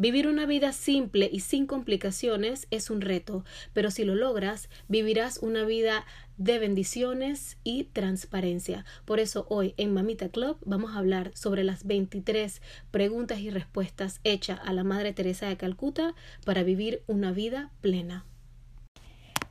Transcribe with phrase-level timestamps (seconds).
[0.00, 5.38] Vivir una vida simple y sin complicaciones es un reto, pero si lo logras, vivirás
[5.38, 8.84] una vida de bendiciones y transparencia.
[9.04, 14.20] Por eso hoy en Mamita Club vamos a hablar sobre las 23 preguntas y respuestas
[14.22, 18.24] hechas a la Madre Teresa de Calcuta para vivir una vida plena.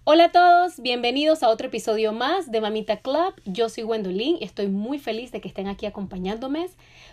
[0.09, 3.33] Hola a todos, bienvenidos a otro episodio más de Mamita Club.
[3.43, 6.69] Yo soy Gwendolyn y estoy muy feliz de que estén aquí acompañándome.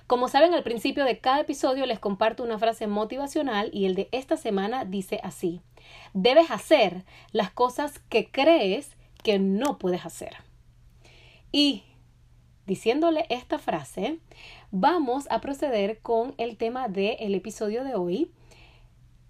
[0.07, 4.09] Como saben, al principio de cada episodio les comparto una frase motivacional y el de
[4.13, 5.61] esta semana dice así.
[6.13, 8.91] Debes hacer las cosas que crees
[9.25, 10.37] que no puedes hacer.
[11.51, 11.83] Y
[12.65, 14.21] diciéndole esta frase,
[14.71, 18.31] vamos a proceder con el tema del episodio de hoy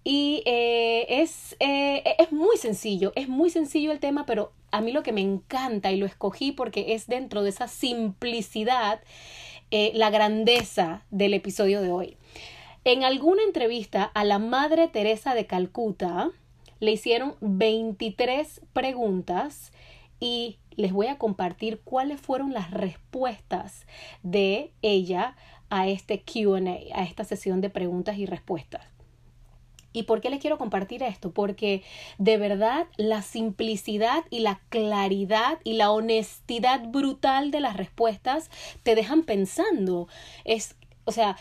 [0.05, 0.64] y eh,
[1.09, 5.13] es, eh, es muy sencillo, es muy sencillo el tema, pero a mí lo que
[5.13, 9.01] me encanta y lo escogí porque es dentro de esa simplicidad
[9.71, 12.17] eh, la grandeza del episodio de hoy.
[12.85, 16.31] En alguna entrevista a la Madre Teresa de Calcuta
[16.81, 19.73] le hicieron 23 preguntas
[20.21, 23.87] y les voy a compartir cuáles fueron las respuestas
[24.23, 25.37] de ella
[25.71, 26.59] a este QA,
[26.95, 28.94] a esta sesión de preguntas y respuestas.
[29.95, 31.31] ¿Y por qué les quiero compartir esto?
[31.31, 31.83] Porque
[32.19, 38.51] de verdad la simplicidad y la claridad y la honestidad brutal de las respuestas
[38.83, 40.09] te dejan pensando.
[40.45, 40.75] Es
[41.07, 41.37] o sea,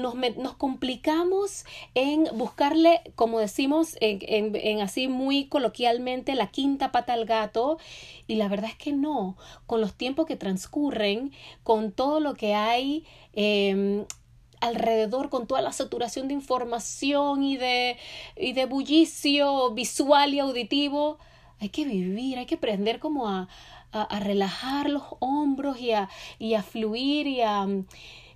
[0.00, 6.90] nos, nos, complicamos en buscarle, como decimos en, en, en, así muy coloquialmente, la quinta
[6.90, 7.78] pata al gato.
[8.26, 9.36] Y la verdad es que no.
[9.66, 14.04] Con los tiempos que transcurren, con todo lo que hay eh,
[14.60, 17.96] alrededor con toda la saturación de información y de,
[18.36, 21.18] y de bullicio visual y auditivo,
[21.60, 23.48] hay que vivir, hay que aprender como a,
[23.92, 27.66] a, relajar los hombros y a, y a fluir y a,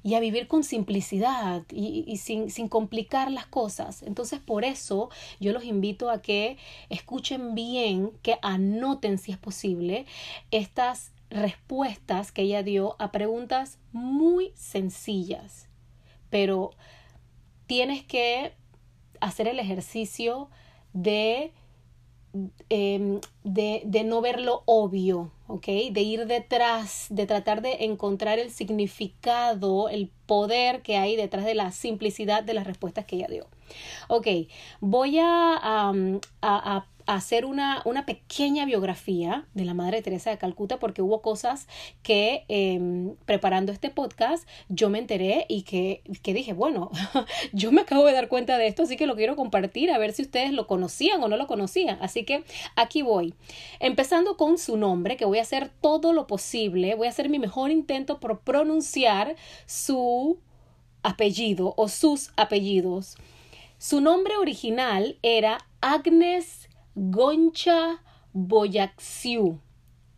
[0.02, 4.02] y a vivir con simplicidad y, y sin, sin, complicar las cosas.
[4.02, 5.10] Entonces, por eso
[5.40, 6.56] yo los invito a que
[6.88, 10.06] escuchen bien, que anoten si es posible
[10.50, 15.67] estas respuestas que ella dio a preguntas muy sencillas
[16.30, 16.70] pero
[17.66, 18.52] tienes que
[19.20, 20.48] hacer el ejercicio
[20.92, 21.52] de,
[22.68, 25.66] em, de, de, no ver lo obvio, ¿ok?
[25.90, 31.54] De ir detrás, de tratar de encontrar el significado, el poder que hay detrás de
[31.54, 33.46] la simplicidad de las respuestas que ella dio.
[34.08, 34.26] Ok,
[34.80, 35.92] voy a, a,
[36.42, 41.66] a hacer una, una pequeña biografía de la Madre Teresa de Calcuta porque hubo cosas
[42.02, 46.90] que em, preparando este podcast yo me enteré y que, que dije, bueno,
[47.54, 50.12] yo me acabo de dar cuenta de esto, así que lo quiero compartir a ver
[50.12, 51.96] si ustedes lo conocían o no lo conocían.
[52.02, 52.44] Así que
[52.76, 53.32] aquí voy.
[53.80, 57.38] Empezando con su nombre, que voy a hacer todo lo posible, voy a hacer mi
[57.38, 60.38] mejor intento por pronunciar su
[61.02, 63.16] apellido o sus apellidos.
[63.78, 66.67] Su nombre original era Agnes
[67.00, 69.60] Goncha Boyaxiu.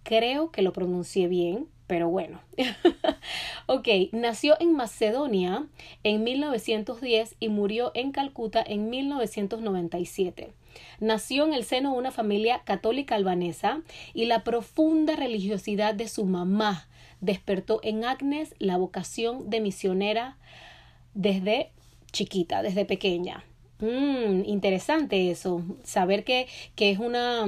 [0.03, 2.41] Creo que lo pronuncié bien, pero bueno.
[3.67, 5.67] ok, nació en Macedonia
[6.05, 10.55] en 1910 y murió en Calcuta en 1997.
[11.01, 13.83] Nació en el seno de una familia católica albanesa
[14.15, 16.89] y la profunda religiosidad de su mamá
[17.21, 20.39] despertó en Agnes la vocación de misionera
[21.13, 21.73] desde
[22.11, 23.45] chiquita, desde pequeña.
[23.81, 27.47] Mm, interesante eso, saber que, que es una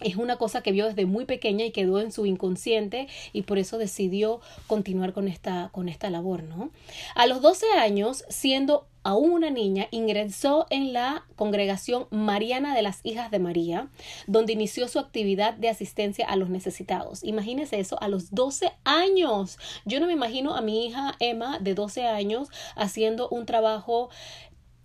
[0.00, 3.58] es una cosa que vio desde muy pequeña y quedó en su inconsciente y por
[3.58, 6.70] eso decidió continuar con esta, con esta labor, ¿no?
[7.14, 13.00] A los 12 años, siendo aún una niña, ingresó en la congregación Mariana de las
[13.04, 13.88] Hijas de María,
[14.26, 17.22] donde inició su actividad de asistencia a los necesitados.
[17.22, 19.58] Imagínese eso, a los 12 años.
[19.84, 24.08] Yo no me imagino a mi hija Emma de 12 años haciendo un trabajo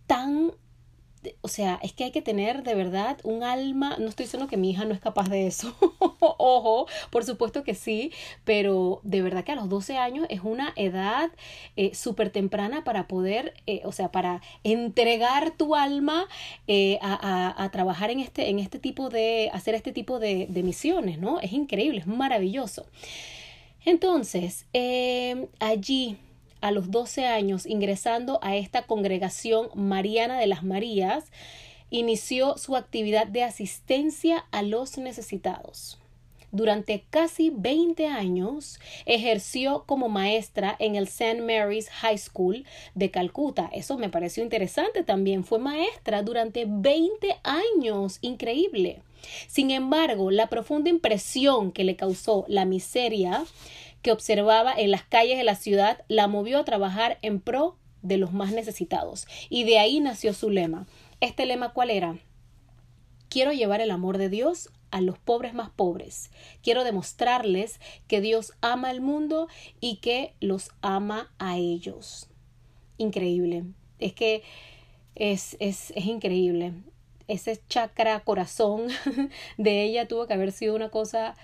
[0.09, 0.53] tan
[1.42, 4.56] o sea, es que hay que tener de verdad un alma, no estoy diciendo que
[4.56, 5.75] mi hija no es capaz de eso,
[6.20, 8.14] ojo, por supuesto que sí,
[8.46, 11.30] pero de verdad que a los 12 años es una edad
[11.75, 16.28] eh, súper temprana para poder, eh, o sea, para entregar tu alma
[16.68, 21.19] eh, a, trabajar en este, en este tipo de, hacer este tipo de, de misiones,
[21.19, 21.39] ¿no?
[21.42, 22.86] Es increíble, es maravilloso.
[23.86, 24.66] Entonces,
[25.60, 26.18] allí
[26.62, 31.26] a los 12 años ingresando a esta congregación mariana de las Marías,
[31.90, 36.00] inició su actividad de asistencia a los necesitados.
[36.52, 41.42] Durante casi 20 años ejerció como maestra en el St.
[41.42, 42.66] Mary's High School
[42.96, 43.70] de Calcuta.
[43.72, 45.44] Eso me pareció interesante también.
[45.44, 48.18] Fue maestra durante 20 años.
[48.22, 49.04] Increíble.
[49.48, 53.44] Sin embargo, la profunda impresión que le causó la miseria
[54.01, 58.18] que observaba en las calles de la ciudad la movió a trabajar en pro de
[58.18, 59.28] los más necesitados.
[59.50, 60.88] Y de ahí nació su lema.
[61.19, 62.18] Este lema, ¿cuál era?
[63.30, 66.31] Quiero llevar el amor de Dios a los pobres más pobres.
[66.63, 69.48] Quiero demostrarles que Dios ama el mundo
[69.80, 72.28] y que los ama a ellos.
[72.98, 73.66] Increíble.
[74.00, 74.44] Es que
[75.16, 76.74] es, es, es increíble.
[77.28, 78.88] Ese chakra corazón
[79.57, 81.36] de ella tuvo que haber sido una cosa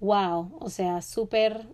[0.00, 1.66] wow, o sea, súper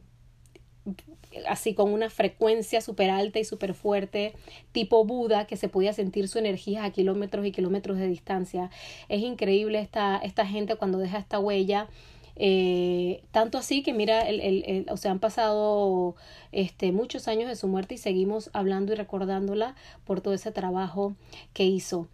[1.49, 4.35] así con una frecuencia súper alta y súper fuerte,
[4.73, 8.71] tipo Buda, que se podía sentir su energía a kilómetros y kilómetros de distancia.
[9.09, 11.88] Es increíble esta, esta gente cuando deja esta huella.
[12.37, 16.17] Eh, tanto así que mira, el, el, o sea, han pasado
[16.53, 19.75] este, muchos años de su muerte y seguimos hablando y recordándola
[20.05, 21.17] por todo ese trabajo
[21.53, 22.09] que hizo.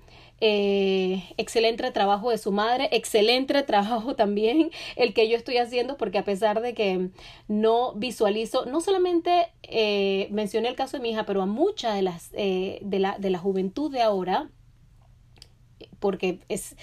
[0.45, 6.19] Eh, excelente trabajo de su madre, excelente trabajo también el que yo estoy haciendo, porque
[6.19, 7.11] a pesar de que
[7.47, 12.03] no visualizo, no solamente eh, mencioné el caso de mi hija, pero a mucha de
[12.03, 14.51] las eh, de, la, de la juventud de ahora,
[16.01, 16.77] porque es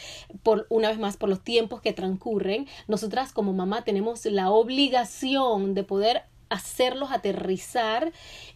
[0.44, 5.74] por una vez más por los tiempos que transcurren, nosotras como mamá tenemos la obligación
[5.74, 8.12] de poder hacerlos aterrizar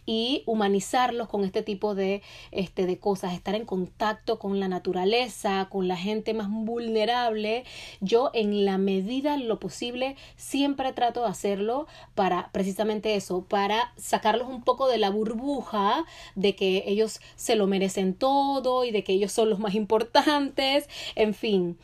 [0.06, 5.68] y humanizarlos con este tipo de, este, de cosas, estar en contacto con la naturaleza,
[5.70, 7.64] con la gente más vulnerable.
[8.00, 14.48] Yo en la medida lo posible siempre trato de hacerlo para precisamente eso, para sacarlos
[14.48, 16.04] un poco de la burbuja
[16.34, 20.88] de que ellos se lo merecen todo y de que ellos son los más importantes,
[21.14, 21.78] en fin.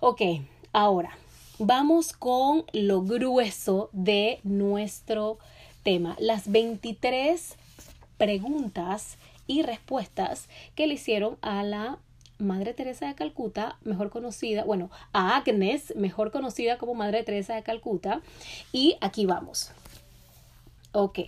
[0.00, 0.22] Ok,
[0.72, 1.16] ahora
[1.64, 5.38] vamos con lo grueso de nuestro
[5.84, 7.54] tema, las 23
[8.18, 9.16] preguntas
[9.46, 11.98] y respuestas que le hicieron a la
[12.38, 17.62] Madre Teresa de Calcuta, mejor conocida, bueno, a Agnes, mejor conocida como Madre Teresa de
[17.62, 18.20] Calcuta.
[18.72, 19.70] Y aquí vamos.
[20.90, 21.20] Ok.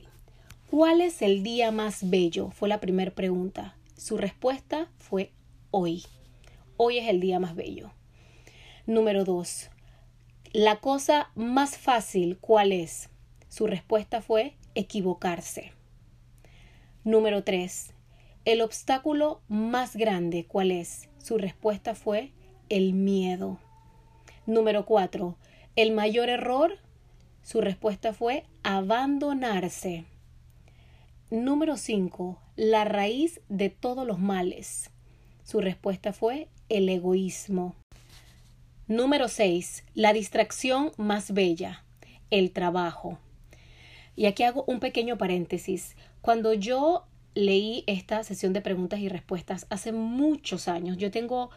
[0.69, 2.51] ¿Cuál es el día más bello?
[2.51, 3.77] Fue la primera pregunta.
[3.97, 5.31] Su respuesta fue
[5.71, 6.03] hoy.
[6.77, 7.93] Hoy es el día más bello.
[8.87, 9.71] Número dos.
[10.55, 13.11] La cosa más fácil, ¿cuál es?
[13.49, 15.73] Su respuesta fue equivocarse.
[17.03, 17.93] Número 3.
[18.45, 21.09] El obstáculo más grande, ¿cuál es?
[21.19, 22.31] Su respuesta fue
[22.69, 23.59] el miedo.
[24.47, 25.37] Número 4.
[25.75, 26.79] El mayor error,
[27.43, 30.05] su respuesta fue abandonarse.
[31.33, 32.39] Número 5.
[32.55, 34.93] La raíz de todos los males.
[35.43, 37.75] Su respuesta fue el egoísmo.
[38.87, 39.83] Número 6.
[39.95, 41.83] La distracción más bella,
[42.29, 43.19] el trabajo.
[44.15, 45.97] Y aquí hago un pequeño paréntesis.
[46.21, 51.49] Cuando yo leí esta sesión de preguntas y respuestas hace muchos años, yo tengo,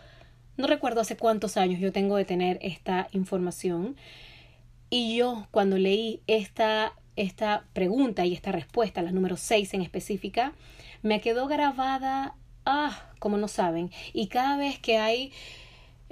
[0.56, 3.98] no recuerdo hace cuántos años yo tengo de tener esta información,
[4.90, 10.54] y yo cuando leí esta, esta pregunta y esta respuesta, la número 6 en específica,
[11.02, 12.36] me quedó grabada,
[12.66, 15.34] ah, como no saben, y cada vez que hay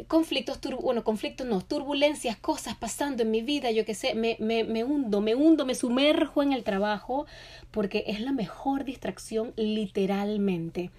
[0.08, 4.64] conflictos, bueno, conflictos no, turbulencias, cosas pasando en mi vida, yo qué sé, me, me,
[4.64, 7.26] me hundo, me hundo, me sumerjo en el trabajo
[7.72, 10.92] porque es la mejor distracción literalmente.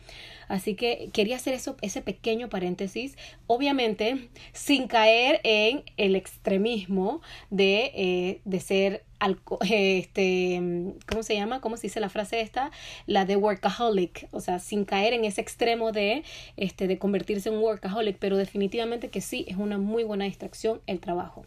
[0.49, 3.17] Así que quería hacer eso, ese pequeño paréntesis,
[3.47, 7.21] obviamente sin caer en el extremismo
[7.51, 9.05] de, eh, de ser
[9.71, 11.61] este, ¿cómo se llama?
[11.61, 12.71] ¿Cómo se dice la frase esta?
[13.07, 16.23] La de workaholic, o sea, sin caer en ese extremo de,
[16.57, 21.00] este, de convertirse en workaholic, pero definitivamente que sí, es una muy buena distracción el
[21.00, 21.47] trabajo.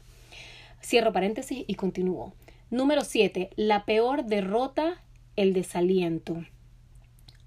[0.81, 2.33] Cierro paréntesis y continúo.
[2.69, 3.49] Número 7.
[3.55, 5.01] La peor derrota,
[5.35, 6.45] el desaliento.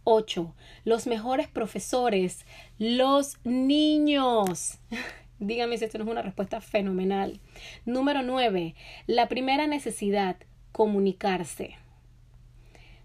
[0.04, 0.54] 8.
[0.84, 2.44] Los mejores profesores,
[2.78, 4.78] los niños.
[5.42, 7.40] Dígame si esto no es una respuesta fenomenal.
[7.84, 8.76] Número 9.
[9.08, 10.36] La primera necesidad,
[10.70, 11.74] comunicarse.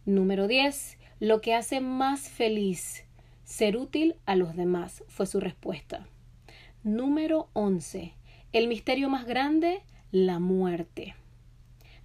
[0.06, 1.00] Número 10.
[1.20, 3.06] Lo que hace más feliz,
[3.44, 6.06] ser útil a los demás, fue su respuesta.
[6.84, 8.14] Número 11.
[8.54, 11.16] El misterio más grande, la muerte.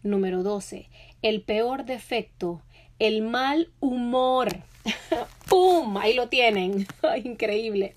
[0.03, 0.89] Número 12.
[1.21, 2.63] El peor defecto,
[2.99, 4.49] el mal humor.
[5.51, 5.99] ¡Pum!
[5.99, 6.87] Ahí lo tienen.
[7.23, 7.97] Increíble.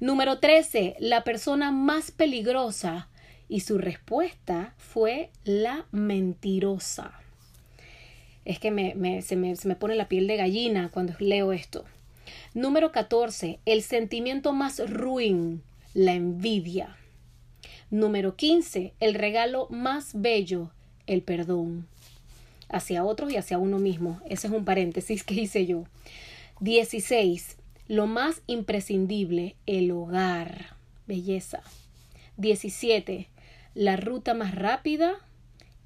[0.00, 0.96] Número 13.
[1.00, 3.08] La persona más peligrosa.
[3.48, 7.12] Y su respuesta fue la mentirosa.
[8.44, 11.84] Es que me, se, me, se me pone la piel de gallina cuando leo esto.
[12.54, 13.58] Número 14.
[13.64, 15.62] El sentimiento más ruin.
[15.94, 16.96] La envidia.
[17.90, 18.92] Número 15.
[19.00, 20.70] El regalo más bello.
[21.06, 21.86] El perdón
[22.68, 24.20] hacia otros y hacia uno mismo.
[24.28, 25.84] Ese es un paréntesis que hice yo.
[26.60, 27.56] 16.
[27.88, 30.76] Lo más imprescindible, el hogar.
[31.06, 31.62] Belleza.
[32.36, 33.28] 17.
[33.74, 35.14] La ruta más rápida,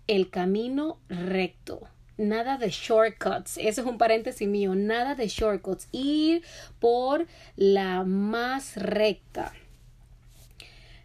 [0.09, 1.89] el camino recto.
[2.19, 3.57] nada de shortcuts.
[3.57, 4.75] Eso es un paréntesis mío.
[4.75, 5.89] Nada de shortcuts.
[5.93, 6.43] Ir
[6.81, 9.53] por la más recta.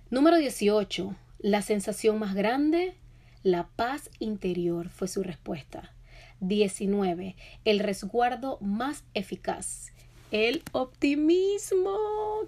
[0.09, 1.15] Número 18.
[1.39, 2.95] La sensación más grande,
[3.43, 5.93] la paz interior fue su respuesta.
[6.39, 7.35] 19.
[7.65, 9.91] El resguardo más eficaz,
[10.31, 11.97] el optimismo.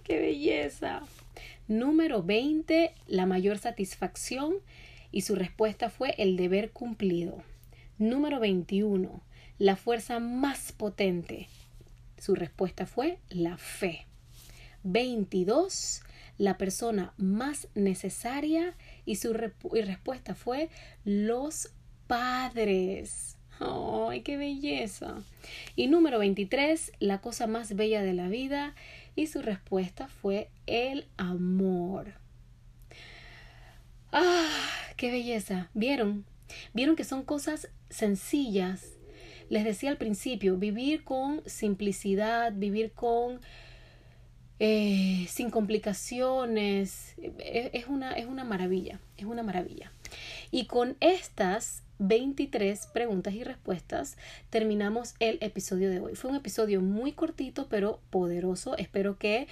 [0.04, 1.02] ¡Qué belleza!
[1.68, 2.94] Número 20.
[3.08, 4.56] La mayor satisfacción
[5.12, 7.42] y su respuesta fue el deber cumplido.
[7.98, 9.22] Número 21.
[9.58, 11.48] La fuerza más potente.
[12.18, 14.06] Su respuesta fue la fe.
[14.84, 16.02] 22.
[16.38, 20.70] La persona más necesaria y su respuesta fue
[21.04, 21.72] los
[22.08, 23.39] padres.
[23.60, 25.22] ¡Ay, qué belleza!
[25.76, 28.74] Y número 23, la cosa más bella de la vida
[29.16, 32.14] y su respuesta fue el amor.
[34.12, 34.50] ¡Ah,
[34.96, 35.70] qué belleza!
[35.74, 36.26] ¿Vieron?
[36.74, 38.94] Vieron que son cosas sencillas.
[39.50, 43.42] Les decía al principio, vivir con simplicidad, vivir con
[44.60, 49.92] eh, sin complicaciones, e, es, una, es una maravilla, es una maravilla.
[50.52, 54.18] Y con estas 23 preguntas y respuestas
[54.50, 56.16] terminamos el episodio de hoy.
[56.16, 58.76] Fue un episodio muy cortito pero poderoso.
[58.78, 59.48] Espero que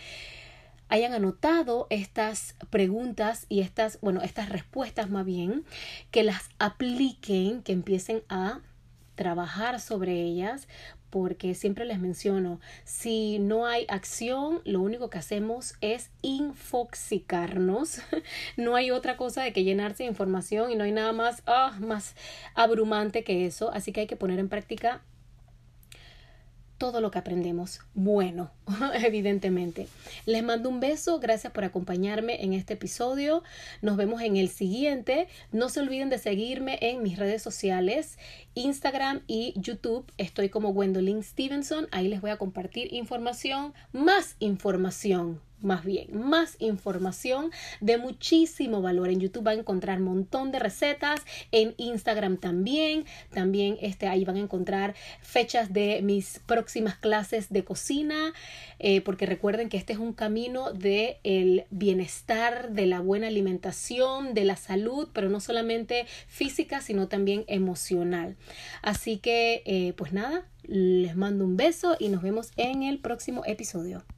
[0.89, 5.65] hayan anotado estas preguntas y estas, bueno, estas respuestas más bien,
[6.11, 8.61] que las apliquen, que empiecen a
[9.15, 10.67] trabajar sobre ellas,
[11.09, 18.01] porque siempre les menciono, si no hay acción, lo único que hacemos es infoxicarnos.
[18.57, 21.77] no hay otra cosa de que llenarse de información y no hay nada más, ah,
[21.79, 22.15] más
[22.53, 23.71] abrumante que eso.
[23.71, 25.01] Así que hay que poner en práctica
[26.77, 27.79] todo lo que aprendemos.
[27.93, 28.51] Bueno,
[28.93, 29.87] evidentemente.
[30.25, 33.43] Les mando un beso, gracias por acompañarme en este episodio.
[33.81, 35.27] Nos vemos en el siguiente.
[35.51, 38.17] No se olviden de seguirme en mis redes sociales,
[38.53, 40.11] Instagram y YouTube.
[40.17, 41.87] Estoy como Gwendolyn Stevenson.
[41.91, 49.09] Ahí les voy a compartir información, más información más bien, más información de muchísimo valor.
[49.09, 51.21] En YouTube van a encontrar un montón de recetas,
[51.51, 57.63] en Instagram también, también este, ahí van a encontrar fechas de mis próximas clases de
[57.63, 58.33] cocina,
[58.79, 64.33] eh, porque recuerden que este es un camino de el bienestar, de la buena alimentación,
[64.33, 68.35] de la salud, pero no solamente física, sino también emocional.
[68.81, 73.43] Así que, eh, pues nada, les mando un beso y nos vemos en el próximo
[73.45, 74.03] episodio.